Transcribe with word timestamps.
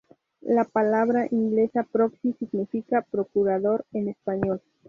La 0.47 0.63
palabra 0.65 1.27
inglesa 1.29 1.83
proxy 1.83 2.33
significa 2.39 3.03
"procurador" 3.03 3.85
en 3.93 4.09
español. 4.09 4.59